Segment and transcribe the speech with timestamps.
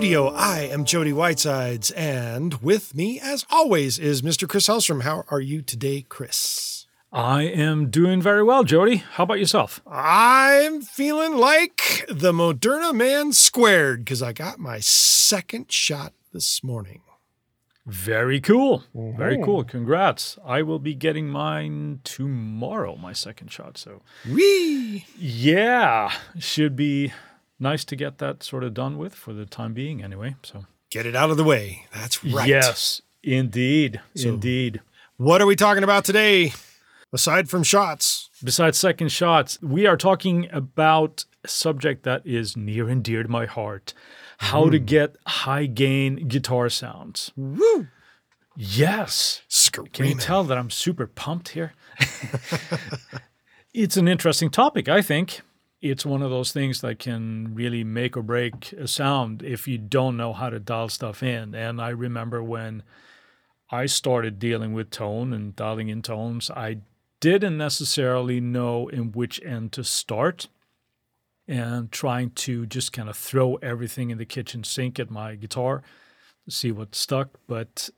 [0.00, 0.28] studio.
[0.28, 4.48] I am Jody Whitesides, and with me, as always, is Mr.
[4.48, 5.02] Chris Hellstrom.
[5.02, 6.86] How are you today, Chris?
[7.12, 8.96] I am doing very well, Jody.
[8.96, 9.82] How about yourself?
[9.86, 17.02] I'm feeling like the Moderna man squared because I got my second shot this morning.
[17.84, 18.84] Very cool.
[18.94, 19.44] Very mm-hmm.
[19.44, 19.64] cool.
[19.64, 20.38] Congrats.
[20.42, 23.76] I will be getting mine tomorrow, my second shot.
[23.76, 25.04] So, Whee!
[25.18, 27.12] yeah, should be
[27.60, 30.36] nice to get that sort of done with for the time being, anyway.
[30.42, 31.86] So, Get it out of the way.
[31.94, 32.48] That's right.
[32.48, 34.00] yes, indeed.
[34.16, 34.80] So- indeed.
[35.16, 36.54] What are we talking about today?
[37.12, 38.30] Aside from shots.
[38.42, 43.28] Besides second shots, we are talking about a subject that is near and dear to
[43.28, 43.92] my heart
[44.40, 44.84] how to hmm.
[44.86, 47.30] get high gain guitar sounds.
[47.36, 47.88] Woo!
[48.56, 49.42] Yes.
[49.92, 51.74] Can you tell that I'm super pumped here?
[53.74, 55.42] it's an interesting topic, I think.
[55.80, 59.78] It's one of those things that can really make or break a sound if you
[59.78, 61.54] don't know how to dial stuff in.
[61.54, 62.82] And I remember when
[63.70, 66.78] I started dealing with tone and dialing in tones, I
[67.20, 70.48] didn't necessarily know in which end to start
[71.48, 75.82] and trying to just kind of throw everything in the kitchen sink at my guitar
[76.44, 77.30] to see what stuck.
[77.46, 77.88] But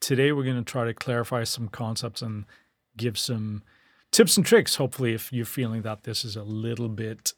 [0.00, 2.46] today we're going to try to clarify some concepts and
[2.96, 3.62] give some
[4.12, 7.32] tips and tricks, hopefully, if you're feeling that this is a little bit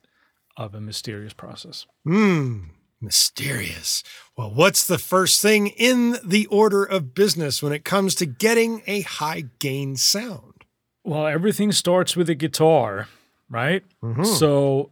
[0.57, 1.87] of a mysterious process.
[2.05, 2.65] Hmm.
[3.01, 4.03] Mysterious.
[4.37, 8.83] Well, what's the first thing in the order of business when it comes to getting
[8.87, 10.65] a high gain sound?
[11.05, 13.09] Well, everything starts with a guitar,
[13.51, 13.85] right?
[14.25, 14.91] So,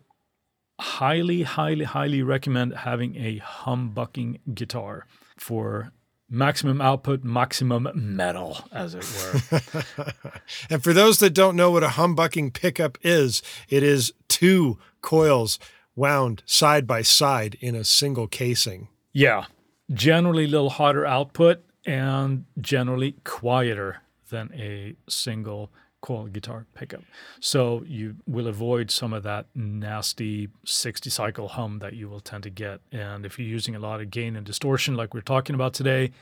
[0.78, 5.06] highly, highly, highly recommend having a humbucking guitar
[5.38, 5.92] for
[6.32, 10.12] maximum output, maximum metal, as it were.
[10.70, 15.58] And for those that don't know what a humbucking pickup is, it is two coils
[15.94, 18.88] wound side by side in a single casing.
[19.12, 19.44] Yeah,
[19.92, 23.98] generally a little hotter output and generally quieter
[24.30, 25.70] than a single
[26.02, 27.02] coil guitar pickup.
[27.40, 32.42] So you will avoid some of that nasty 60 cycle hum that you will tend
[32.42, 32.80] to get.
[32.92, 36.12] And if you're using a lot of gain and distortion like we're talking about today,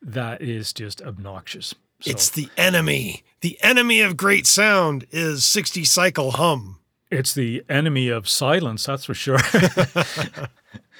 [0.00, 1.74] that is just obnoxious.
[2.00, 3.24] So It's the enemy.
[3.42, 6.78] The enemy of great sound is 60 cycle hum.
[7.10, 9.38] it's the enemy of silence, that's for sure.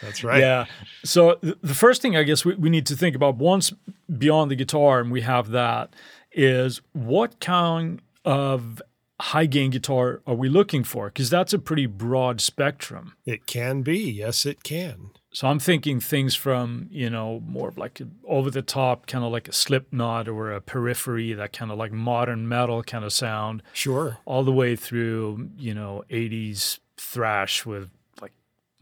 [0.03, 0.41] That's right.
[0.41, 0.67] Yeah.
[1.05, 3.73] So th- the first thing I guess we, we need to think about once
[4.19, 5.95] beyond the guitar, and we have that,
[6.33, 8.83] is what kind of
[9.19, 11.07] high gain guitar are we looking for?
[11.07, 13.15] Because that's a pretty broad spectrum.
[13.25, 13.99] It can be.
[14.11, 15.11] Yes, it can.
[15.33, 19.33] So I'm thinking things from, you know, more of like over the top, kind of
[19.33, 23.63] like a Slipknot or a Periphery, that kind of like modern metal kind of sound,
[23.73, 24.19] Sure.
[24.25, 27.91] all the way through, you know, 80s thrash with
[28.23, 28.33] like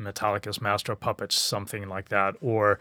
[0.00, 2.78] Metallica's Master of Puppets, something like that, or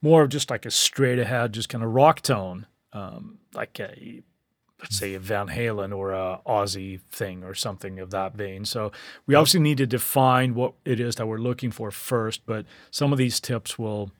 [0.00, 4.22] more of just like a straight ahead, just kind of rock tone, um, like a
[4.82, 8.64] let's say a Van Halen or a Ozzy thing or something of that vein.
[8.64, 8.90] So
[9.26, 13.12] we obviously need to define what it is that we're looking for first, but some
[13.12, 14.10] of these tips will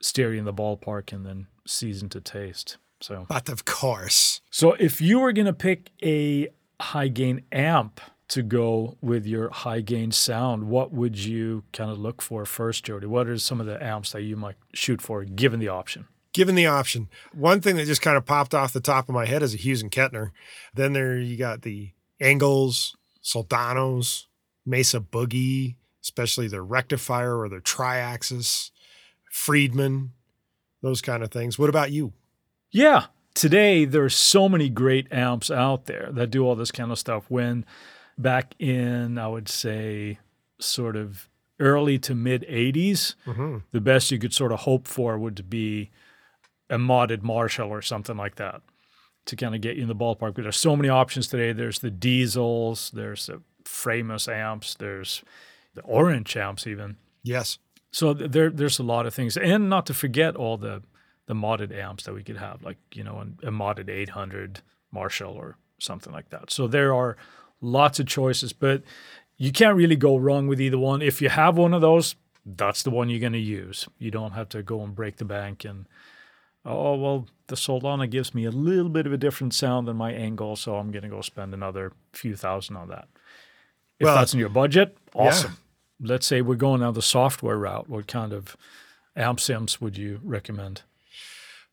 [0.00, 2.76] steer you in the ballpark and then season to taste.
[3.00, 4.40] So But of course.
[4.50, 6.48] so if you were going to pick a
[6.80, 11.98] high gain amp to go with your high gain sound, what would you kind of
[11.98, 13.06] look for first, Jody?
[13.06, 16.06] What are some of the amps that you might shoot for given the option?
[16.34, 19.24] Given the option, one thing that just kind of popped off the top of my
[19.24, 20.32] head is a Hughes and Kettner.
[20.74, 24.24] Then there you got the ENGLs, Soldanos,
[24.66, 28.70] Mesa Boogie, especially their rectifier or their TriAxis,
[29.30, 30.12] Friedman,
[30.82, 31.58] those kind of things.
[31.58, 32.12] What about you?
[32.70, 33.06] Yeah.
[33.34, 37.24] Today, there's so many great amps out there that do all this kind of stuff.
[37.28, 37.64] When
[38.18, 40.18] back in, I would say,
[40.60, 41.28] sort of
[41.58, 43.58] early to mid 80s, Mm-hmm.
[43.72, 45.90] the best you could sort of hope for would be
[46.70, 48.62] a modded Marshall or something like that
[49.26, 50.34] to kind of get you in the ballpark.
[50.34, 51.52] But there's so many options today.
[51.52, 55.22] There's the Diezels, there's the Framus amps, there's
[55.74, 56.96] the orange amps even.
[57.22, 57.58] Yes.
[57.90, 60.82] So there there's a lot of things, and not to forget all the
[61.26, 64.60] the modded amps that we could have, like you know, a modded 800
[64.92, 66.50] Marshall or something like that.
[66.50, 67.16] So there are
[67.60, 68.82] lots of choices, but
[69.36, 71.02] you can't really go wrong with either one.
[71.02, 73.88] If you have one of those, that's the one you're going to use.
[73.98, 75.86] You don't have to go and break the bank and
[76.64, 80.12] oh well, the Soldano gives me a little bit of a different sound than my
[80.12, 83.08] ENGL, so I'm going to go spend another few thousand on that.
[83.98, 85.22] If Well, that's in your budget, yeah.
[85.22, 85.56] awesome.
[86.00, 87.88] Let's say we're going down the software route.
[87.88, 88.56] What kind of
[89.16, 90.82] amp sims would you recommend?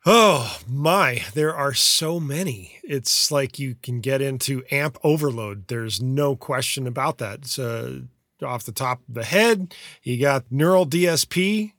[0.06, 2.80] Oh my, there are so many.
[2.84, 5.68] It's like you can get into amp overload.
[5.68, 7.46] There's no question about that.
[7.46, 8.02] So
[8.42, 11.74] uh, off the top of the head, you got Neural DSP,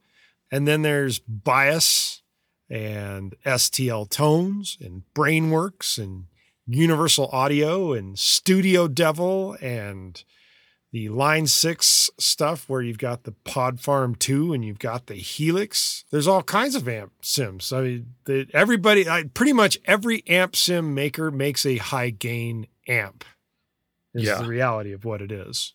[0.52, 2.21] And then there's Bias
[2.72, 6.24] and STL Tones and Brainworx and
[6.66, 10.24] Universal Audio and Studio Devil and
[10.90, 15.14] the Line 6 stuff where you've got the Pod Farm 2 and you've got the
[15.14, 16.04] Helix.
[16.10, 17.72] There's all kinds of amp sims.
[17.74, 22.66] I mean, the, everybody, I, pretty much every amp sim maker makes a high gain
[22.88, 23.24] amp.
[24.14, 24.38] Is Yeah.
[24.42, 25.74] the reality of what it is.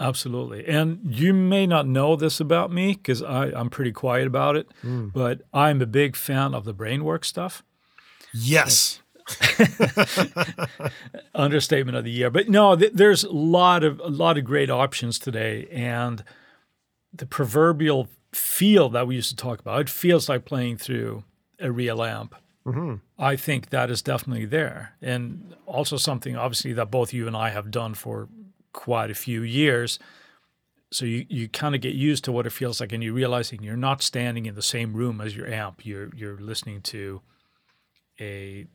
[0.00, 0.66] Absolutely.
[0.66, 5.12] And you may not know this about me because I'm pretty quiet about it, Mm.
[5.12, 7.62] but I'm a big fan of the Brainworx stuff.
[8.32, 9.00] Yes.
[11.34, 12.30] Understatement of the year.
[12.30, 16.24] But no, th- there's a lot of a lot of great options today, and
[17.12, 19.80] the proverbial feel that we used to talk about.
[19.82, 21.24] It feels like playing through
[21.60, 22.34] a real amp.
[22.64, 27.36] hmm I think that is definitely there, and also something obviously that both you and
[27.36, 28.28] I have done for
[28.72, 29.98] quite a few years.
[30.92, 33.62] So you, you kind of get used to what it feels like, and you're realizing
[33.62, 35.86] you're not standing in the same room as your amp.
[35.86, 37.20] You're you're listening to
[38.20, 38.66] a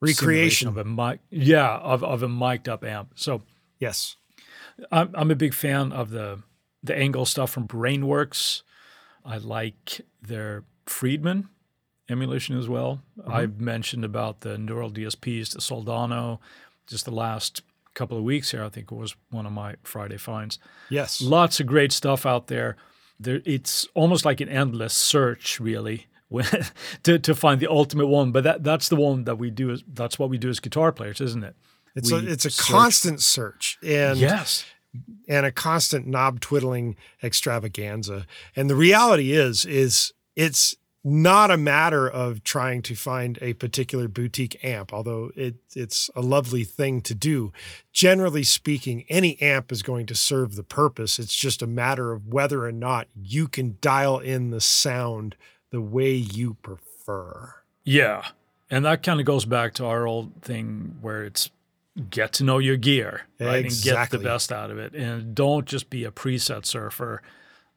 [0.00, 0.68] Recreation.
[0.68, 3.12] of a mic, yeah, of, of a mic'd up amp.
[3.16, 3.42] So
[3.78, 4.16] Yes.
[4.92, 6.42] I'm, I'm a big fan of the
[6.82, 8.62] the ENGL stuff from Brainworx.
[9.24, 11.48] I like their Friedman
[12.08, 13.00] emulation as well.
[13.18, 13.32] Mm-hmm.
[13.32, 16.38] I've mentioned about the Neural DSPs, the Soldano,
[16.86, 17.62] just the last
[17.96, 18.62] couple of weeks here.
[18.62, 20.58] I think it was one of my Friday finds.
[20.88, 21.20] Yes.
[21.20, 22.76] Lots of great stuff out there.
[23.18, 26.46] There, it's almost like an endless search, really, when,
[27.02, 28.30] to to find the ultimate one.
[28.30, 29.70] But that that's the one that we do.
[29.70, 31.56] As, that's what we do as guitar players, isn't it?
[31.96, 34.66] It's a it's a search- constant search and yes.
[35.28, 38.26] and a constant knob twiddling extravaganza.
[38.54, 40.76] And the reality is is it's
[41.08, 46.20] not a matter of trying to find a particular boutique amp, although it it's a
[46.20, 47.52] lovely thing to do.
[47.92, 51.20] Generally speaking, any amp is going to serve the purpose.
[51.20, 55.36] It's just a matter of whether or not you can dial in the sound
[55.70, 57.54] the way you prefer.
[57.84, 58.24] Yeah.
[58.68, 61.50] And that kind of goes back to our old thing where it's
[62.10, 63.64] get to know your gear, right?
[63.64, 64.92] And get the best out of it.
[64.92, 67.22] And don't just be a preset surfer.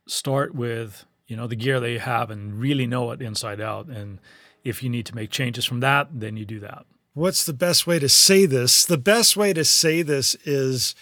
[0.07, 3.85] Start with, you know, the gear that you have and really know it inside out.
[3.85, 4.19] And
[4.63, 6.85] if you need to make changes from that, then you do that.
[7.13, 8.85] what's the best way to say this?
[8.85, 10.95] The best way to say this is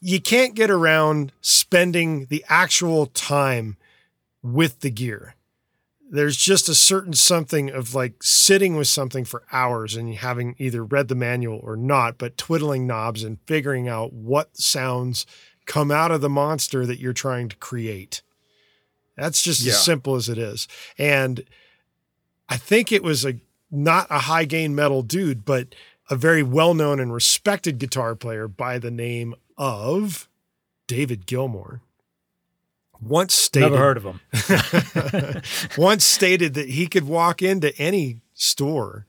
[0.00, 3.76] you can't get around spending the actual time
[4.42, 5.34] with the gear.
[6.10, 10.84] There's just a certain something of like sitting with something for hours and having either
[10.84, 15.24] read the manual or not, but twiddling knobs and figuring out what sounds
[15.66, 18.22] come out of the monster that you're trying to create.
[19.20, 19.72] That's just Yeah.
[19.72, 20.66] as simple as it is.
[20.98, 21.44] And
[22.48, 23.34] I think it was a
[23.70, 25.74] not a high gain metal dude, but
[26.08, 30.28] a very well known and respected guitar player by the name of
[30.88, 31.80] David Gilmour.
[33.00, 34.20] Once stated, Never heard of them.
[35.78, 39.06] once stated that he could walk into any store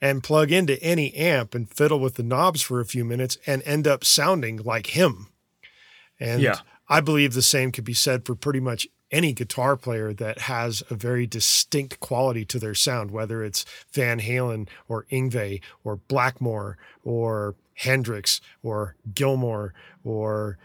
[0.00, 3.62] and plug into any amp and fiddle with the knobs for a few minutes and
[3.64, 5.26] end up sounding like him.
[6.18, 6.60] And Yeah.
[6.88, 10.82] I believe the same could be said for pretty much any guitar player that has
[10.90, 16.76] a very distinct quality to their sound, whether it's Van Halen or Yngwie or Blackmore
[17.04, 19.72] or Hendrix or Gilmour
[20.04, 20.58] or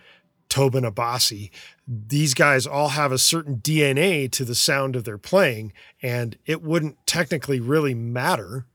[0.50, 1.50] Tosin Abasi.
[1.88, 6.62] These guys all have a certain DNA to the sound of their playing, and it
[6.62, 8.66] wouldn't technically really matter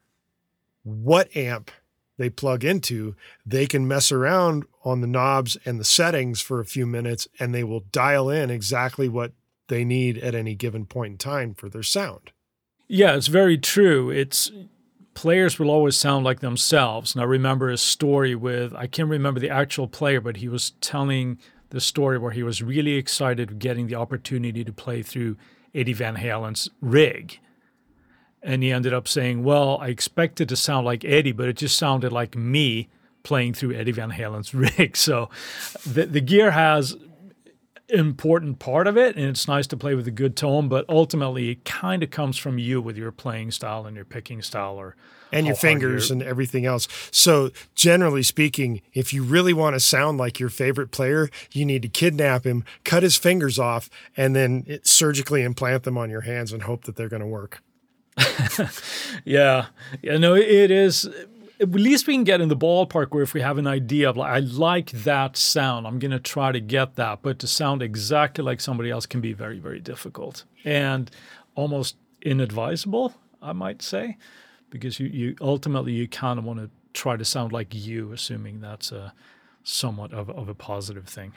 [0.83, 1.71] what amp
[2.17, 3.15] they plug into.
[3.47, 7.55] They can mess around on the knobs and the settings for a few minutes, and
[7.55, 9.33] they will dial in exactly what
[9.69, 12.33] they need at any given point in time for their sound.
[12.89, 14.11] Yeah, it's very true.
[14.11, 14.51] It's
[15.15, 17.15] players will always sound like themselves.
[17.15, 20.71] And I remember a story with I can't remember the actual player, but he was
[20.81, 21.39] telling
[21.71, 25.37] the story where he was really excited getting the opportunity to play through
[25.75, 27.41] Eddie Van Halen's rig.
[28.43, 31.77] And he ended up saying, Well, I expected to sound like Eddie, but it just
[31.77, 32.89] sounded like me
[33.25, 34.97] playing through Eddie Van Halen's rig.
[34.97, 35.29] So
[35.85, 36.97] the, the gear has
[37.91, 41.51] important part of it and it's nice to play with a good tone but ultimately
[41.51, 44.95] it kind of comes from you with your playing style and your picking style or
[45.33, 46.89] and your fingers and everything else.
[47.11, 51.83] So, generally speaking, if you really want to sound like your favorite player, you need
[51.83, 56.23] to kidnap him, cut his fingers off, and then it, surgically implant them on your
[56.23, 57.63] hands and hope that they're going to work.
[59.25, 59.67] yeah
[60.03, 61.09] yeah no it is
[61.61, 64.17] at least we can get in the ballpark where if we have an idea of
[64.17, 67.83] like i like that sound i'm going to try to get that but to sound
[67.83, 71.11] exactly like somebody else can be very very difficult and
[71.55, 74.17] almost inadvisable i might say
[74.71, 78.61] because you, you ultimately you kind of want to try to sound like you assuming
[78.61, 79.13] that's a
[79.63, 81.33] somewhat of, of a positive thing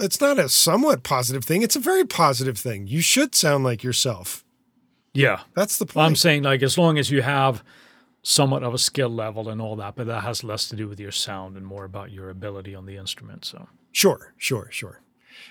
[0.00, 2.86] It's not a somewhat positive thing, it's a very positive thing.
[2.86, 4.44] You should sound like yourself.
[5.12, 5.40] Yeah.
[5.54, 6.06] That's the point.
[6.06, 7.62] I'm saying like as long as you have
[8.28, 11.00] somewhat of a skill level and all that, but that has less to do with
[11.00, 13.42] your sound and more about your ability on the instrument.
[13.46, 15.00] So Sure, sure, sure.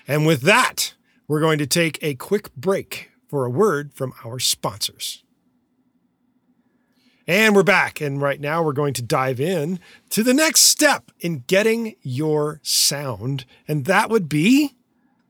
[0.06, 0.94] And with that,
[1.26, 5.24] we're going to take a quick break for a word from our sponsors.
[7.26, 8.00] And we're back.
[8.00, 9.80] And right now we're going to dive in
[10.10, 13.44] to the next step in getting your sound.
[13.66, 14.76] And that would be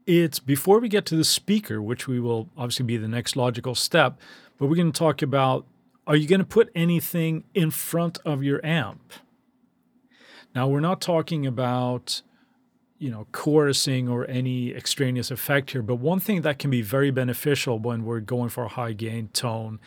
[0.06, 3.74] it's before we get to the speaker, which we will obviously be the next logical
[3.74, 4.20] step,
[4.58, 5.66] but we're going to talk about
[6.08, 9.12] are you going to put anything in front of your amp?
[10.54, 12.22] Now, we're not talking about
[12.98, 17.10] you know chorusing or any extraneous effect here, but one thing that can be very
[17.10, 19.78] beneficial when we're going for a high gain tone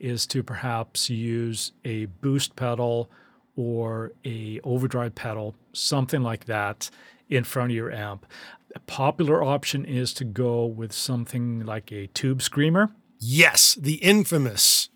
[0.00, 3.08] is to perhaps use a boost pedal
[3.56, 6.90] or a overdrive pedal, something like that
[7.28, 8.26] in front of your amp.
[8.74, 12.90] A popular option is to go with something like a tube screamer.
[13.18, 14.87] Yes, the infamous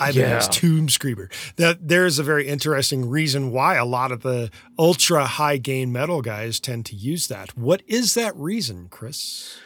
[0.00, 0.40] Ibanez yeah.
[0.50, 1.28] Tube Screamer.
[1.56, 6.22] That there's a very interesting reason why a lot of the ultra high gain metal
[6.22, 7.56] guys tend to use that.
[7.56, 9.58] What is that reason, Chris?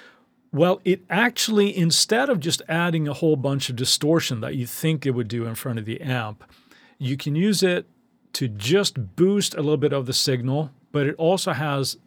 [0.52, 5.04] Well, it actually, instead of just adding a whole bunch of distortion that you think
[5.04, 6.44] it would do in front of the amp,
[6.98, 7.86] you can use it
[8.34, 11.98] to just boost a little bit of the signal, but it also has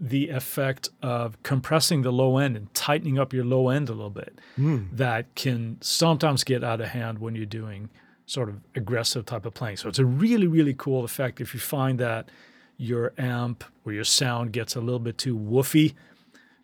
[0.00, 4.10] the effect of compressing the low end and tightening up your low end a little
[4.10, 4.38] bit.
[4.58, 4.88] Mm.
[4.92, 7.90] That can sometimes get out of hand when you're doing
[8.24, 9.76] sort of aggressive type of playing.
[9.76, 12.30] So it's a really, really cool effect if you find that
[12.78, 15.94] your amp or your sound gets a little bit too woofy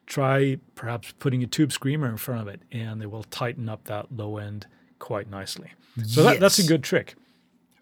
[0.06, 3.84] try perhaps putting a tube screamer in front of it and it will tighten up
[3.84, 4.66] that low end
[4.98, 5.72] quite nicely.
[5.96, 6.32] So yes.
[6.32, 7.16] that, that's a good trick.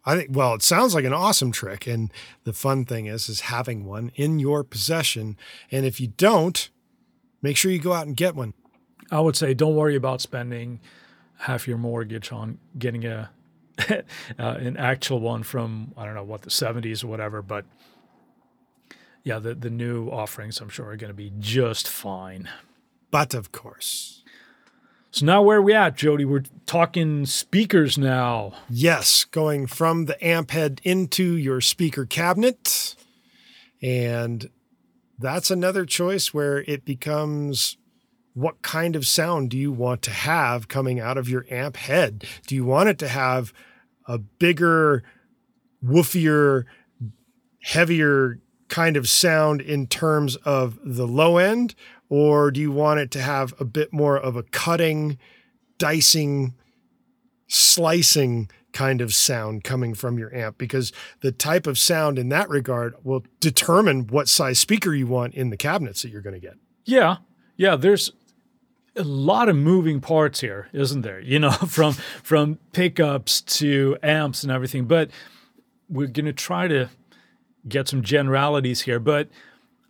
[0.07, 1.87] I think well, it sounds like an awesome trick.
[1.87, 2.13] And
[2.45, 5.37] the fun thing is is having one in your possession.
[5.71, 6.69] And if you don't,
[7.43, 8.55] make sure you go out and get one.
[9.11, 10.81] I would say don't worry about spending
[11.39, 13.31] half your mortgage on getting a
[13.91, 14.03] uh,
[14.39, 17.65] an actual one from I don't know what the 70s or whatever, but
[19.25, 22.49] yeah, the, the new offerings I'm sure are going to be just fine.
[23.11, 24.24] But of course.
[25.15, 26.25] So now where are we at, Jody?
[26.25, 28.53] We're talking speakers now.
[28.69, 32.97] Yes, going from the amp head into your speaker cabinet.
[33.81, 34.51] And
[35.17, 37.77] that's another choice where it becomes
[38.33, 42.25] what kind of sound do you want to have coming out of your amp head?
[42.49, 43.53] Do you want it to have
[44.09, 45.05] a bigger,
[45.81, 46.65] woofier,
[47.63, 51.77] heavier kind of sound in terms of the low end,
[52.09, 55.19] or do you want it to have a bit more of a cutting,
[55.79, 56.55] dicing,
[57.47, 60.59] slicing kind of sound coming from your amp?
[60.59, 65.35] Because the type of sound in that regard will determine what size speaker you want
[65.35, 66.55] in the cabinets that you're going to get.
[66.85, 67.17] Yeah.
[67.57, 67.77] Yeah.
[67.77, 68.13] There's,
[68.97, 71.21] a lot of moving parts here, isn't there?
[71.21, 74.85] You know, from from pickups to amps and everything.
[74.85, 75.11] But
[75.89, 76.91] we're going to try to
[77.69, 79.29] get some generalities here, but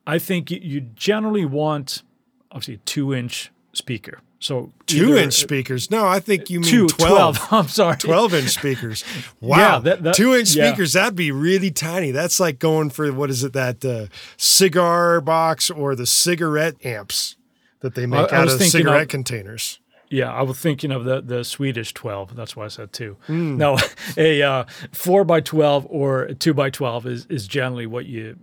[0.07, 2.03] I think you generally want
[2.51, 4.21] obviously a two inch speaker.
[4.39, 5.91] So two inch speakers?
[5.91, 7.39] No, I think you mean two, 12.
[7.39, 7.49] 12.
[7.51, 7.97] I'm sorry.
[7.97, 9.05] 12 inch speakers.
[9.41, 9.59] Wow.
[9.59, 10.69] Yeah, that, that, two inch yeah.
[10.69, 12.13] speakers, that'd be really tiny.
[12.13, 14.07] That's like going for what is it, that uh,
[14.39, 17.37] cigar box or the cigarette amps
[17.81, 19.81] that they make I, out I of cigarette of, containers.
[20.09, 22.35] Yeah, I was thinking of the the Swedish twelve.
[22.35, 23.19] That's why I said two.
[23.29, 23.57] Mm.
[23.57, 23.79] No,
[24.17, 28.39] a uh, four by twelve or a two by twelve is is generally what you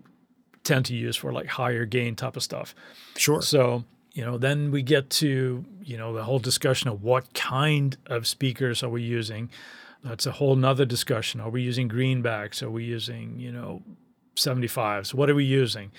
[0.63, 2.75] tend to use for like higher gain type of stuff.
[3.17, 3.41] Sure.
[3.41, 7.97] So you know, then we get to you know the whole discussion of what kind
[8.07, 9.49] of speakers are we using.
[10.03, 11.39] That's a whole nother discussion.
[11.39, 12.61] Are we using greenbacks?
[12.63, 13.83] Are we using you know
[14.35, 15.13] 75s?
[15.13, 15.91] What are we using?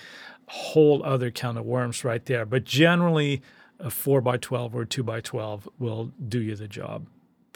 [0.47, 2.45] Whole other kind of worms right there.
[2.45, 3.41] But generally
[3.79, 7.07] a four by twelve or two by twelve will do you the job.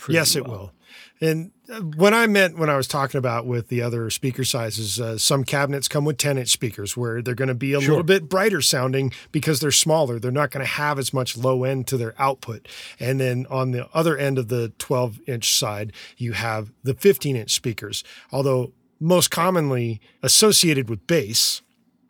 [0.10, 0.44] Yes, well.
[0.44, 0.72] it will.
[1.20, 5.00] And uh, when I meant when I was talking about with the other speaker sizes,
[5.00, 7.90] uh, some cabinets come with 10 inch speakers where they're going to be a sure.
[7.90, 10.20] little bit brighter sounding because they're smaller.
[10.20, 12.68] They're not going to have as much low end to their output.
[13.00, 17.36] And then on the other end of the 12 inch side, you have the 15
[17.36, 21.62] inch speakers, although most commonly associated with bass.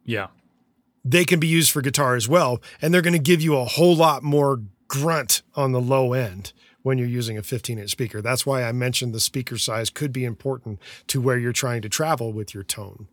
[0.05, 0.27] Yeah
[1.09, 2.61] they can be used for guitar as well.
[2.81, 6.51] And they're going to give you a whole lot more grunt on the low end
[6.83, 8.21] when you're using a 15 inch speaker.
[8.21, 11.89] That's why I mentioned the speaker size could be important to where you're trying to
[11.89, 13.07] travel with your tone.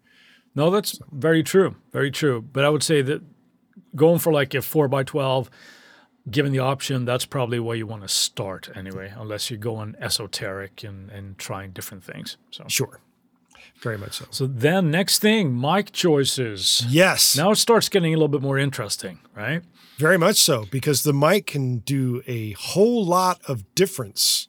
[0.55, 1.05] No, that's so.
[1.11, 1.77] very true.
[1.93, 2.41] Very true.
[2.41, 3.23] But I would say that
[3.97, 5.51] going for like a 4 by 12
[6.31, 10.83] given the option, that's probably where you want to start anyway, unless you're going esoteric
[10.83, 12.37] and, and trying different things.
[12.51, 13.01] So Sure.
[13.81, 14.27] Very much so.
[14.31, 16.85] So then, next thing, mic choices.
[16.89, 17.37] Yes.
[17.37, 19.63] Now it starts getting a little bit more interesting, right?
[19.99, 24.49] Very much so, because the mic can do a whole lot of difference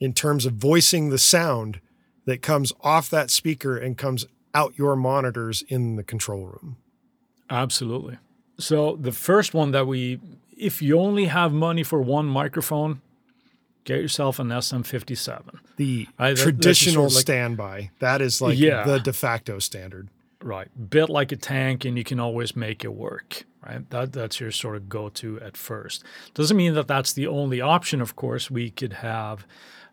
[0.00, 1.80] in terms of voicing the sound
[2.24, 6.76] that comes off that speaker and comes out your monitors in the control room.
[7.50, 8.18] Absolutely.
[8.58, 10.18] So the first one that we,
[10.56, 13.02] if you only have money for one microphone,
[13.86, 15.60] get yourself an SM57.
[15.76, 17.90] The I- that- traditional sort of like- standby.
[18.00, 18.84] That is like Yeah.
[18.84, 20.08] the de facto standard.
[20.42, 20.68] Right.
[20.90, 23.44] Built like a tank and you can always make it work.
[23.66, 23.88] Right.
[23.90, 26.04] That that's your sort of go to at first.
[26.34, 28.50] Doesn't mean that that's the only option, of course.
[28.50, 29.46] We could have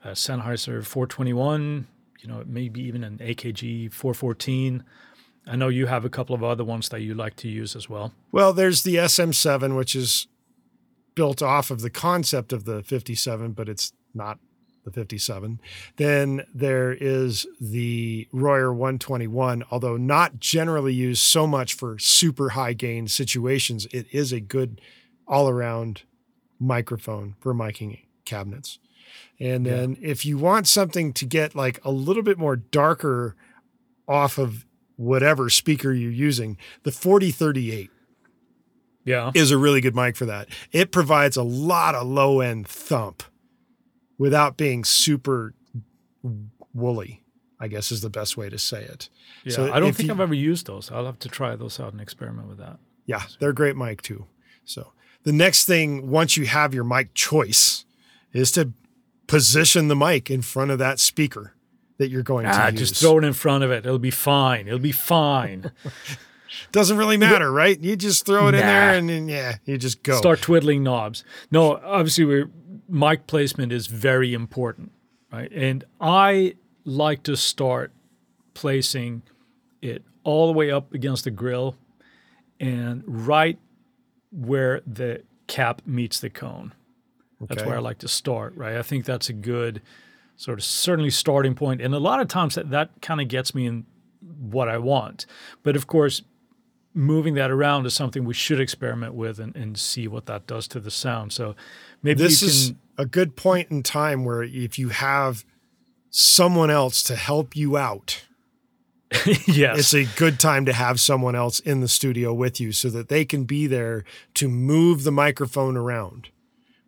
[0.04, 1.88] a Sennheiser 421,
[2.22, 4.84] you know, maybe even an AKG 414.
[5.48, 7.90] I know you have a couple of other ones that you like to use as
[7.90, 8.14] well.
[8.32, 10.28] Well, there's the SM7, which is
[11.16, 14.40] built off of the concept of the 57, but it's not
[14.84, 15.60] the 57.
[15.96, 22.74] Then there is the Royer 121, although not generally used so much for super high
[22.74, 23.88] gain situations.
[23.92, 24.82] It is a good
[25.28, 26.04] all around
[26.60, 28.80] microphone for miking cabinets.
[29.40, 29.76] And Yeah.
[29.78, 33.36] then if you want something to get like a little bit more darker
[34.08, 34.66] off of
[34.96, 37.90] whatever speaker you're using, the 4038
[39.06, 39.32] Yeah.
[39.34, 40.48] is a really good mic for that.
[40.72, 43.24] It provides a lot of low end thump
[44.18, 45.54] without being super
[46.74, 47.24] woolly,
[47.60, 49.10] I guess is the best way to say it.
[49.44, 49.54] Yeah.
[49.54, 50.92] So I don't think you- I've ever used those.
[50.92, 52.80] I'll have to try those out and experiment with that.
[53.06, 54.26] Yeah, they're a great mic too.
[54.64, 54.94] So
[55.24, 57.86] the next thing, once you have your mic choice,
[58.32, 58.72] is to
[59.28, 61.54] position the mic in front of that speaker
[61.98, 62.80] that you're going to Ah, use.
[62.80, 63.86] just throw it in front of it.
[63.86, 64.68] It'll be fine.
[64.68, 65.72] It'll be fine.
[66.72, 67.80] Doesn't really matter, right?
[67.80, 68.98] You just throw it in there Nah.
[68.98, 70.18] and then yeah, you just go.
[70.18, 71.24] start twiddling knobs.
[71.52, 72.50] No, obviously, we're,
[72.90, 74.92] mic placement is very important,
[75.32, 75.52] right?
[75.52, 77.92] And I like to start
[78.54, 79.24] placing
[79.82, 81.76] it all the way up against the grill
[82.60, 83.58] and right
[84.32, 86.74] where the cap meets the cone.
[87.42, 88.78] That's where I like to start, right?
[88.78, 89.82] I think that's a good
[90.38, 91.82] sort of certainly starting point.
[91.82, 93.86] And a lot of times that, that kind of gets me in
[94.40, 95.26] what I want.
[95.62, 96.22] But of course,
[96.94, 100.68] moving that around is something we should experiment with and, and see what that does
[100.70, 101.34] to the sound.
[101.34, 101.56] So
[102.02, 105.46] maybe this you is a good point in time where if you have
[106.10, 108.24] someone else to help you out,
[109.48, 109.80] yes.
[109.80, 113.10] it's a good time to have someone else in the studio with you so that
[113.10, 114.04] they can be there
[114.36, 116.30] to move the microphone around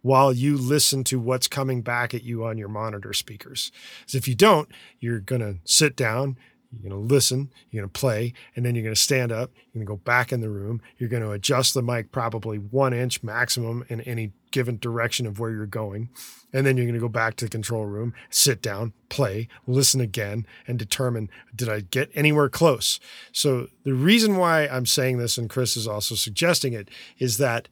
[0.02, 3.72] while you listen to what's coming back at you on your monitor speakers.
[4.02, 6.38] Because if you don't, you're going to sit down,
[6.82, 9.52] you're going to listen, you're going to play, and then you're going to stand up,
[9.56, 12.58] you're going to go back in the room, you're going to adjust the mic probably
[12.58, 16.10] one inch maximum in any given direction of where you're going.
[16.54, 20.00] And then you're going to go back to the control room, sit down, play, listen
[20.00, 23.00] again, and determine did I get anywhere close?
[23.34, 27.68] So, the reason why I'm saying this, and Chris is also suggesting it, is that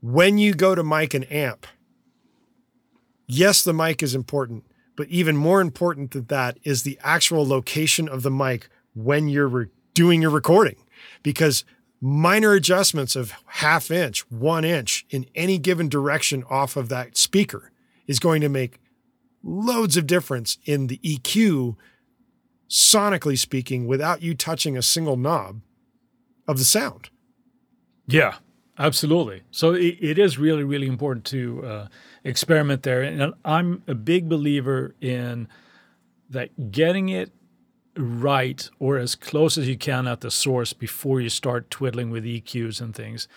[0.00, 1.66] when you go to mic and amp,
[3.26, 4.64] yes, the mic is important,
[4.96, 9.48] but even more important than that is the actual location of the mic when you're
[9.48, 10.76] re- doing your recording.
[11.22, 11.64] Because
[12.00, 17.70] minor adjustments of half inch, one inch in any given direction off of that speaker
[18.06, 18.78] is going to make
[19.42, 21.76] loads of difference in the EQ,
[22.68, 25.60] sonically speaking, without you touching a single knob
[26.46, 27.10] of the sound.
[28.06, 28.36] Yeah,
[28.82, 29.42] absolutely.
[29.50, 31.88] So it, it is really, really important to uh,
[32.24, 33.02] experiment there.
[33.02, 35.48] And I'm a big believer in
[36.30, 37.30] that getting it
[37.96, 42.24] right or as close as you can at the source before you start twiddling with
[42.24, 43.28] EQs and things,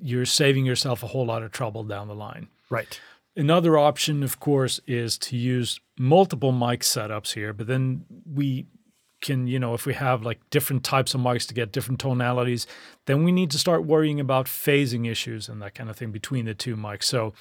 [0.00, 2.48] you're saving yourself a whole lot of trouble down the line.
[2.68, 3.00] Right.
[3.36, 8.66] Another option, of course, is to use multiple mic setups here, but then we
[9.22, 12.66] can, you know, if we have like different types of mics to get different tonalities,
[13.06, 16.44] then we need to start worrying about phasing issues and that kind of thing between
[16.44, 17.04] the two mics.
[17.04, 17.32] So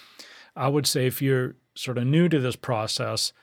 [0.56, 3.34] I would say if you're sort of new to this process,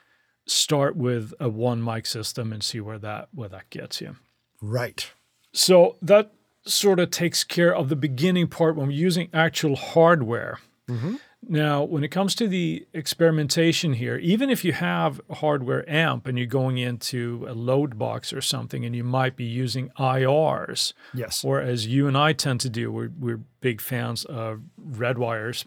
[0.46, 4.16] start with a one mic system and see where that where that gets you.
[4.62, 5.11] Right.
[5.53, 6.33] So that
[6.64, 10.59] sort of takes care of the beginning part when we're using actual hardware.
[10.88, 11.16] Mm-hmm.
[11.50, 16.26] Now, when it comes to the experimentation here, even if you have a hardware amp
[16.26, 20.92] and you're going into a load box or something and you might be using IRs,
[21.14, 21.42] Yes.
[21.42, 25.64] or as you and I tend to do, we're, we're big fans of Redwirez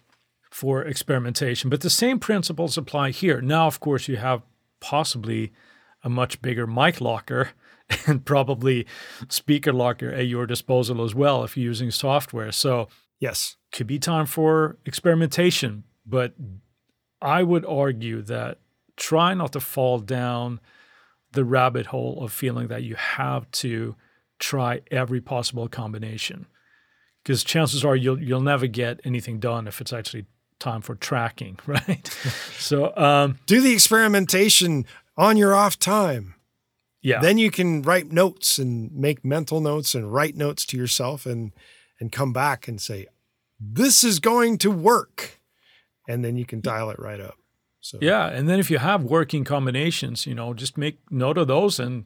[0.52, 1.70] for experimentation.
[1.72, 3.42] But the same principles apply here.
[3.42, 4.44] Now, of course, you have
[4.82, 5.52] possibly
[6.04, 7.52] a much bigger mic locker
[8.08, 8.86] and probably
[9.30, 12.52] speaker locker at your disposal as well if you're using software.
[12.52, 12.88] So
[13.22, 13.56] Yes.
[13.72, 15.86] could be time for experimentation.
[16.06, 16.34] But
[17.22, 18.58] I would argue that
[18.98, 20.60] try not to fall down
[21.32, 23.96] the rabbit hole of feeling that you have to
[24.40, 26.48] try every possible combination.
[27.24, 30.26] Because chances are you'll you'll never get anything done if it's actually
[30.60, 32.08] time for tracking, right?
[32.58, 36.34] so um, do the experimentation on your off time.
[37.02, 41.28] yeah, Then you can write notes and make mental notes and write notes to yourself
[41.28, 41.52] and
[42.02, 43.08] and come back and say,
[43.60, 45.40] "This is going to work,"
[46.10, 47.38] and then you can dial it right up.
[47.80, 51.48] So yeah, and then if you have working combinations, you know, just make note of
[51.48, 52.04] those and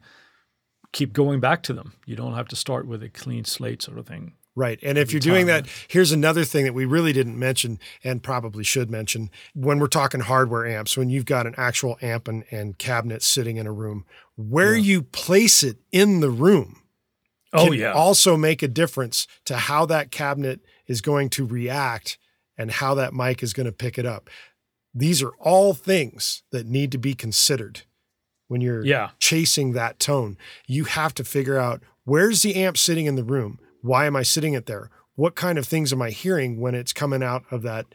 [0.92, 1.94] keep going back to them.
[2.06, 4.34] You don't have to start with a clean slate sort of thing.
[4.54, 4.78] Right.
[4.82, 8.64] And if you're doing that, here's another thing that we really didn't mention and probably
[8.64, 12.78] should mention when we're talking hardware amps, when you've got an actual amp and, and
[12.78, 14.06] cabinet sitting in a room,
[14.36, 14.82] where Yeah.
[14.84, 16.80] you place it in the room
[17.56, 22.18] Oh yeah, also make a difference to how that cabinet is going to react
[22.56, 24.30] and how that mic is going to pick it up.
[24.94, 27.82] These are all things that need to be considered
[28.48, 30.36] when you're yeah, chasing that tone.
[30.66, 33.58] You have to figure out where's the amp sitting in the room?
[33.82, 34.90] Why am I sitting it there?
[35.14, 37.86] What kind of things am I hearing when it's coming out of that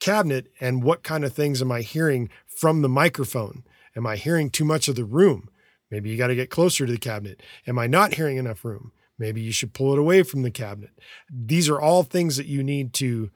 [0.00, 0.48] cabinet?
[0.60, 3.64] And what kind of things am I hearing from the microphone?
[3.96, 5.48] Am I hearing too much of the room?
[5.94, 7.40] Maybe you got to get closer to the cabinet.
[7.68, 8.90] Am I not hearing enough room?
[9.16, 10.90] Maybe you should pull it away from the cabinet.
[11.32, 13.30] These are all things that you need to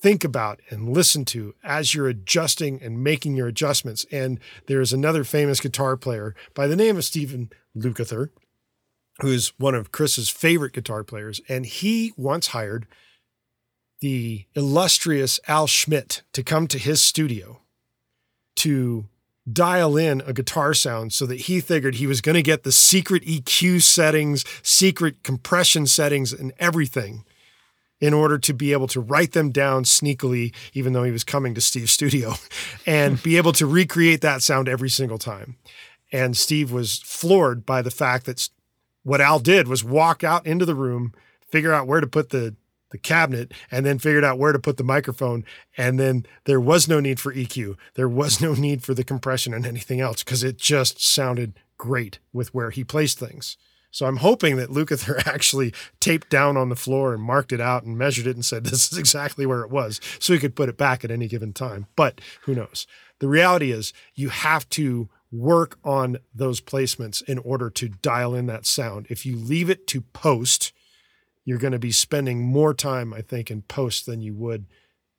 [0.00, 4.06] think about and listen to as you're adjusting and making your adjustments.
[4.10, 8.30] And there's another famous guitar player by the name of Stephen Lukather,
[9.20, 11.38] who's one of Chris's favorite guitar players.
[11.50, 12.86] And he once hired
[14.00, 17.60] the illustrious Al Schmitt to come to his studio
[18.56, 19.10] to
[19.52, 22.72] dial in a guitar sound so that he figured he was going to get the
[22.72, 27.24] secret EQ settings, secret compression settings, and everything
[28.00, 31.54] in order to be able to write them down sneakily, even though he was coming
[31.54, 32.34] to Steve's studio,
[32.86, 35.56] and be able to recreate that sound every single time.
[36.12, 38.48] And Steve was floored by the fact that
[39.02, 41.12] what Al did was walk out into the room,
[41.50, 42.54] figure out where to put the
[42.90, 45.44] the cabinet, and then figured out where to put the microphone.
[45.76, 47.76] And then there was no need for EQ.
[47.94, 52.18] There was no need for the compression and anything else because it just sounded great
[52.32, 53.56] with where he placed things.
[53.90, 57.84] So I'm hoping that Lukather actually taped down on the floor and marked it out
[57.84, 60.68] and measured it and said this is exactly where it was, so he could put
[60.68, 61.86] it back at any given time.
[61.96, 62.86] But who knows?
[63.20, 68.46] The reality is you have to work on those placements in order to dial in
[68.46, 69.06] that sound.
[69.10, 70.72] If you leave it to post,
[71.48, 74.66] you're going to be spending more time, I think, in post than you would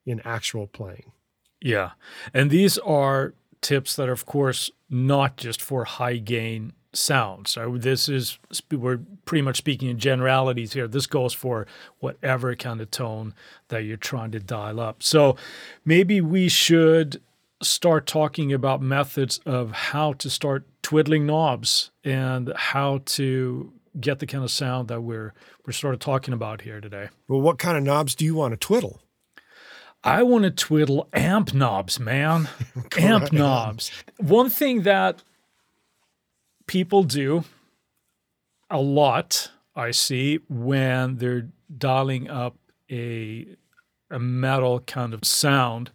[0.06, 1.12] in actual playing.
[1.60, 1.94] yeah.
[2.36, 7.50] And these are tips that are, of course, not just for high gain sounds.
[7.50, 8.38] So this is
[8.72, 10.88] we're pretty much speaking in generalities here.
[10.88, 11.66] This goes for
[11.98, 13.34] whatever kind of tone
[13.70, 15.02] that you're trying to dial up.
[15.02, 15.36] So
[15.84, 17.22] maybe we should
[17.64, 24.26] start talking about methods of how to start twiddling knobs and how to get the
[24.26, 25.34] kind of sound that we're
[25.66, 27.10] we're sort of talking about here today.
[27.28, 29.02] Well, what kind of knobs do you want to twiddle?
[30.04, 32.48] I want to twiddle amp knobs, man.
[32.98, 33.92] amp knobs.
[34.18, 35.24] One thing that
[36.68, 37.44] people do
[38.70, 42.56] a lot, I see, when they're dialing up
[42.90, 43.48] a,
[44.10, 45.92] a metal kind of sound,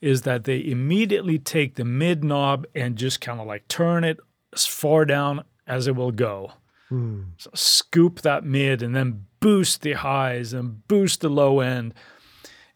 [0.00, 4.18] is that they immediately take the mid knob and just kind of like turn it
[4.52, 6.52] as far down as it will go.
[6.90, 7.22] Hmm.
[7.38, 11.94] So scoop that mid and then boost the highs and boost the low end.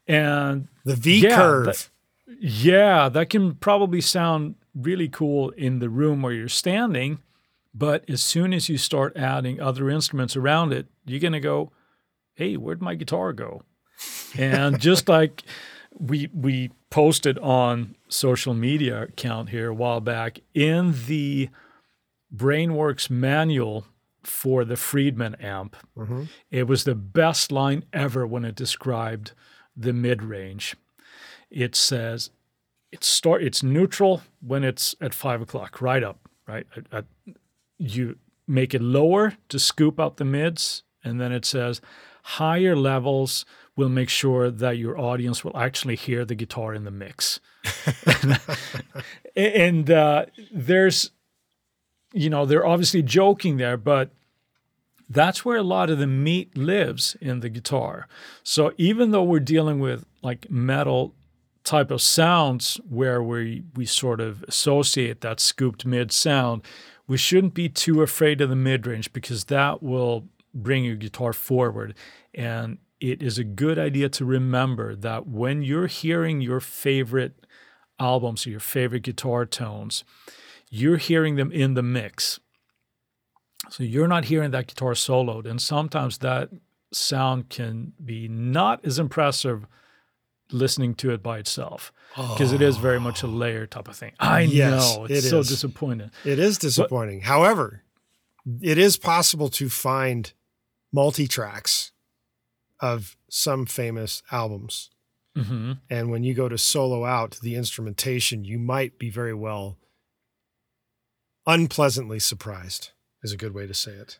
[0.08, 1.66] And The V Yeah, curve.
[1.66, 1.88] that-
[2.40, 7.18] yeah, that can probably sound really cool in the room where you're standing.
[7.74, 11.72] But as soon as you start adding other instruments around it, you're going to go,
[12.34, 13.62] hey, where'd my guitar go?
[14.38, 15.42] And just like
[15.98, 21.48] we, we posted on social media account here a while back, in the
[22.34, 23.84] Brainworx manual
[24.26, 26.28] for the Friedman amp, Mhm.
[26.50, 29.32] it was the best line ever when it described
[29.76, 30.76] the mid range.
[31.50, 32.30] It says
[32.92, 36.66] it's start it's neutral when it's at five o'clock, right up, right.
[37.78, 41.80] You make it lower to scoop out the mids, and then it says
[42.22, 43.44] higher levels
[43.76, 47.40] will make sure that your audience will actually hear the guitar in the mix.
[49.36, 51.10] and uh, there's,
[52.14, 54.10] you know, they're obviously joking there, but
[55.10, 58.06] that's where a lot of the meat lives in the guitar.
[58.42, 61.14] So even though we're dealing with like metal
[61.64, 66.62] type of sounds where we we sort of associate that scooped mid sound,
[67.06, 70.24] we shouldn't be too afraid of the mid range because that will
[70.54, 71.94] bring your guitar forward.
[72.32, 77.44] And it is a good idea to remember that when you're hearing your favorite
[77.98, 80.04] albums or your favorite guitar tones,
[80.70, 82.40] you're hearing them in the mix.
[83.70, 85.46] So you're not hearing that guitar soloed.
[85.48, 86.50] And sometimes that
[86.92, 89.66] sound can be not as impressive
[90.52, 94.12] listening to it by itself because it is very much a layer type of thing.
[94.20, 95.48] I Yes, know it's it so is.
[95.48, 96.10] disappointing.
[96.24, 97.22] It is disappointing.
[97.22, 97.82] However,
[98.60, 100.32] it is possible to find
[100.92, 101.92] multi tracks
[102.80, 104.90] of some famous albums.
[105.34, 109.78] hmm And when you go to solo out the instrumentation, you might be very well
[111.46, 112.90] unpleasantly surprised,
[113.22, 114.18] is a good way to say it.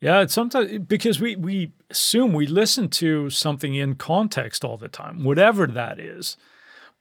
[0.00, 4.88] Yeah, it's sometimes because we we assume we listen to something in context all the
[4.88, 6.36] time, whatever that is.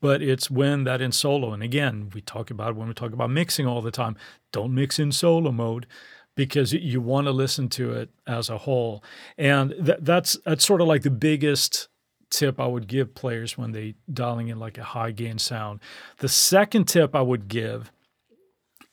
[0.01, 3.29] But it's when that in solo, and again, we talk about when we talk about
[3.29, 4.15] mixing all the time.
[4.51, 5.87] Don't mix in solo mode
[6.35, 9.03] because you want to listen to it as a whole,
[9.37, 11.89] and that, that's that's sort of like the biggest
[12.29, 15.79] tip I would give players when they dialing in like a high gain sound.
[16.19, 17.91] The second tip I would give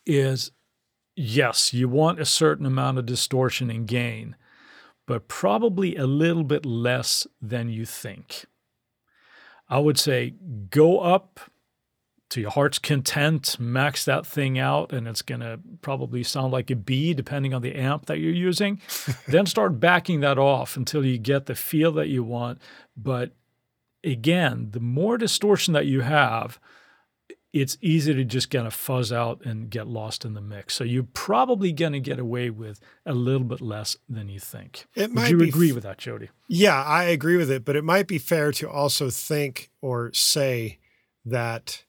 [0.07, 0.53] is
[1.17, 4.37] yes, you want a certain amount of distortion and gain,
[5.07, 8.47] but probably a little bit less than you think.
[9.69, 10.35] I would say
[10.71, 11.41] go up
[12.29, 16.71] to your heart's content, max that thing out, and it's going to probably sound like
[16.71, 18.81] a B depending on the amp that you're using.
[19.29, 22.61] then start backing that off until you get the feel that you want.
[22.97, 23.33] But
[24.03, 26.59] again, the more distortion that you have,
[27.61, 30.75] it's easy to just kind of fuzz out and get lost in the mix.
[30.75, 34.87] So you're probably going to get away with a little bit less than you think.
[34.95, 36.29] It Would might you agree f- with that, Jody?
[36.49, 40.79] Yeah, I agree with it, but it might be fair to also think or say
[41.25, 41.85] that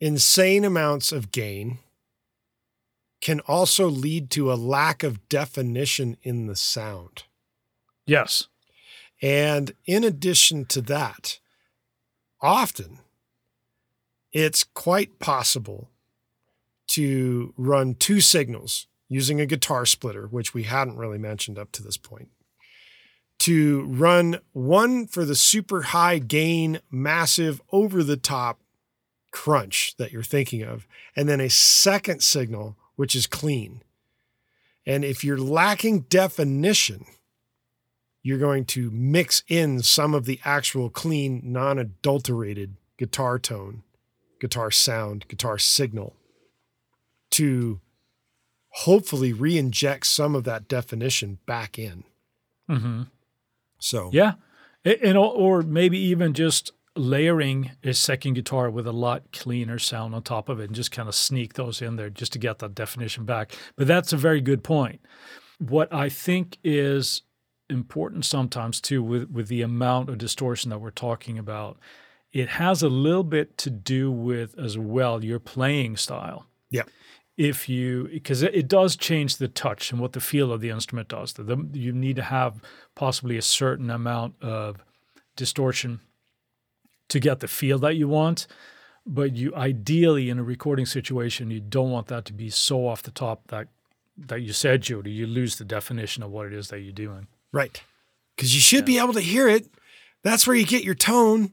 [0.00, 1.78] insane amounts of gain
[3.20, 7.24] can also lead to a lack of definition in the sound.
[8.06, 8.48] Yes.
[9.20, 11.38] And in addition to that,
[12.40, 12.98] often
[14.32, 15.90] it's quite possible
[16.88, 21.82] to run two signals using a guitar splitter, which we hadn't really mentioned up to
[21.82, 22.28] this point.
[23.40, 28.60] To run one for the super high gain, massive, over the top
[29.30, 33.82] crunch that you're thinking of, and then a second signal, which is clean.
[34.86, 37.04] And if you're lacking definition,
[38.22, 43.82] you're going to mix in some of the actual clean, non adulterated guitar tone,
[44.42, 46.14] guitar sound, guitar signal
[47.30, 47.80] to
[48.70, 52.04] hopefully re inject some of that definition back in.
[52.68, 53.02] hmm
[53.78, 54.34] So, Yeah.
[54.84, 60.14] And, or- or maybe even just layering a second guitar with a lot cleaner sound
[60.14, 62.58] on top of it and just kind of sneak those in there just to get
[62.58, 63.52] that definition back.
[63.76, 65.00] But that's a very good point.
[65.58, 67.22] What I think is
[67.70, 71.78] important sometimes too with, with the amount of distortion that we're talking about,
[72.32, 76.46] it has a little bit to do with as well your playing style.
[76.70, 76.84] Yeah.
[77.36, 80.70] If you, because it, it does change the touch and what the feel of the
[80.70, 81.32] instrument does.
[81.34, 82.60] The, the, you need to have
[82.94, 84.76] possibly a certain amount of
[85.36, 86.00] distortion
[87.08, 88.46] to get the feel that you want.
[89.04, 93.02] But you ideally in a recording situation, you don't want that to be so off
[93.02, 93.68] the top that
[94.16, 97.26] that you said, Jody, you lose the definition of what it is that you're doing.
[97.52, 97.82] right.
[98.36, 99.68] Because you should be able to hear it.
[100.22, 101.52] That's where you get your tone.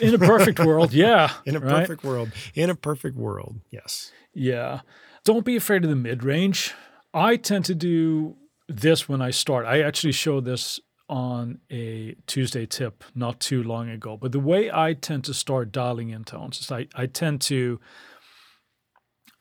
[0.00, 1.32] In a perfect world, yeah.
[1.44, 1.80] in a right?
[1.80, 2.32] perfect world.
[2.54, 3.60] In a perfect world.
[3.70, 4.12] Yes.
[4.32, 4.80] Yeah.
[5.24, 6.74] Don't be afraid of the mid range.
[7.12, 8.36] I tend to do
[8.68, 9.66] this when I start.
[9.66, 14.16] I actually show this on a Tuesday tip not too long ago.
[14.16, 17.78] But the way I tend to start dialing in tones is I, I tend to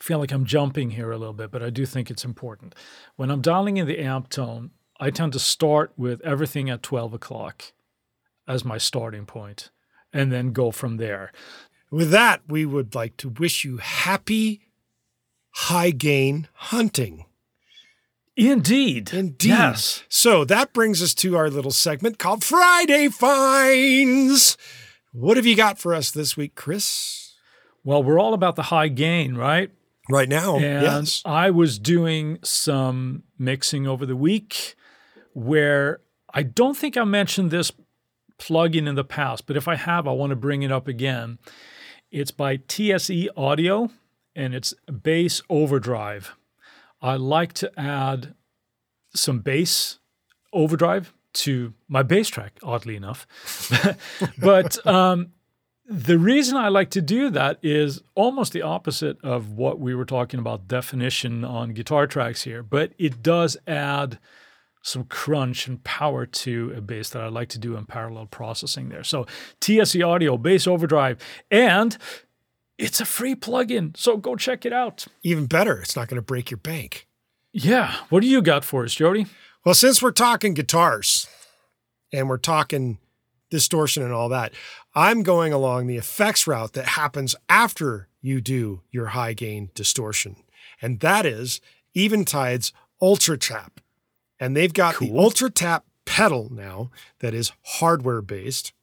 [0.01, 2.75] feel like I'm jumping here a little bit, but I do think it's important.
[3.15, 7.13] When I'm dialing in the amp tone, I tend to start with everything at 12
[7.13, 7.63] o'clock
[8.47, 9.71] as my starting point
[10.13, 11.31] and then go from there.
[11.89, 14.61] With that, we would like to wish you happy
[15.51, 17.25] high gain hunting.
[18.35, 19.13] Indeed.
[19.13, 19.47] Indeed.
[19.47, 20.03] Yes.
[20.09, 24.57] So that brings us to our little segment called Friday Finds.
[25.11, 27.35] What have you got for us this week, Chris?
[27.83, 29.69] Well, we're all about the high gain, right?
[30.09, 31.21] Right now, and yes.
[31.23, 34.75] I was doing some mixing over the week
[35.31, 36.01] where
[36.33, 37.71] I don't think I mentioned this
[38.39, 41.39] plugin in the past, but if I have, I want to bring it up again.
[42.11, 43.89] It's by TSE Audio
[44.35, 46.35] and it's Bass Overdrive.
[47.01, 48.35] I like to add
[49.13, 49.99] some bass
[50.51, 53.27] overdrive to my bass track, oddly enough.
[54.37, 55.33] but um,
[55.85, 60.05] the reason I like to do that is almost the opposite of what we were
[60.05, 64.19] talking about definition on guitar tracks here, but it does add
[64.83, 68.89] some crunch and power to a bass that I like to do in parallel processing
[68.89, 69.03] there.
[69.03, 69.25] So
[69.59, 71.17] TSE Audio, Bass Overdrive,
[71.49, 71.97] and
[72.77, 73.97] it's a free plugin.
[73.97, 75.07] So go check it out.
[75.23, 77.07] Even better, it's not going to break your bank.
[77.51, 77.95] Yeah.
[78.09, 79.25] What do you got for us, Jody?
[79.65, 81.27] Well, since we're talking guitars
[82.11, 82.99] and we're talking
[83.53, 84.51] distortion and all that.
[84.95, 90.37] I'm going along the effects route that happens after you do your high gain distortion.
[90.81, 91.61] And that is
[91.95, 93.79] Eventide's Ultra Tap.
[94.43, 95.19] And they've got the Cool.
[95.21, 98.73] Ultra Tap pedal now that is hardware based.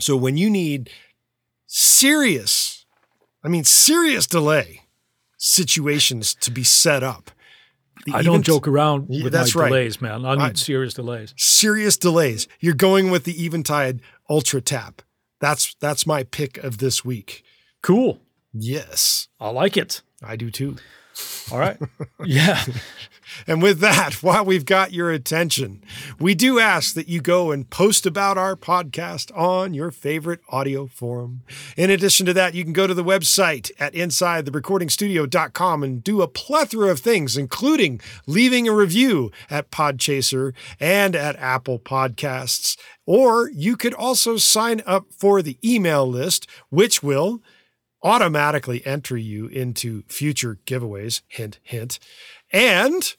[0.00, 0.88] So when you need
[1.66, 2.86] serious,
[3.42, 4.82] I mean, serious delay
[5.36, 7.30] situations to be set up,
[8.06, 9.68] the I don't joke around Yeah, with that's my right.
[9.68, 10.24] delays, man.
[10.24, 11.34] I need I- serious delays.
[11.36, 12.48] serious delays.
[12.60, 14.00] You're going with the Eventide
[14.30, 15.02] Ultra Tap.
[15.40, 17.44] That's that's my pick of this week.
[17.82, 18.18] Cool.
[18.52, 20.00] Yes, I like it.
[20.22, 20.76] I do too.
[21.52, 21.78] All right.
[22.24, 22.64] yeah.
[23.46, 25.82] And with that, while we've got your attention,
[26.18, 30.86] we do ask that you go and post about our podcast on your favorite audio
[30.86, 31.42] forum.
[31.76, 36.28] In addition to that, you can go to the website at insidetherecordingstudio.com and do a
[36.28, 42.76] plethora of things, including leaving a review at Podchaser and at Apple Podcasts.
[43.06, 47.42] Or you could also sign up for the email list, which will
[48.04, 51.22] automatically enter you into future giveaways.
[51.26, 51.98] Hint, hint.
[52.52, 53.14] And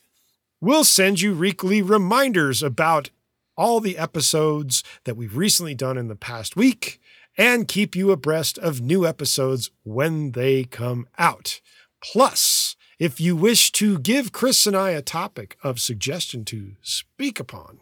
[0.61, 3.09] we'll send you weekly reminders about
[3.57, 7.01] all the episodes that we've recently done in the past week
[7.37, 11.59] and keep you abreast of new episodes when they come out.
[12.01, 17.39] Plus, if you wish to give Chris and I a topic of suggestion to speak
[17.39, 17.79] upon,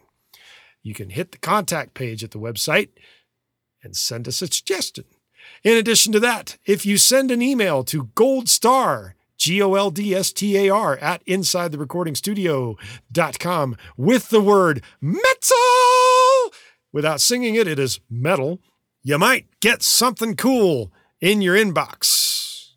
[0.82, 2.90] you can hit the contact page at the website
[3.84, 5.06] and send us a suggestion.
[5.64, 10.16] In addition to that, if you send an email to goldstar, G O L D
[10.16, 16.54] S T A R, at insidetherecordingstudio.com with the word metal,
[16.92, 18.60] without singing it, it is metal,
[19.02, 22.70] you might get something cool in your inbox.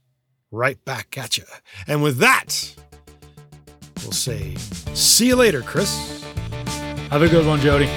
[0.51, 1.45] Right back at you.
[1.87, 2.75] And with that,
[4.03, 4.57] we'll say,
[4.95, 6.25] see you later, Chris.
[7.11, 7.89] Have a good one, Jody.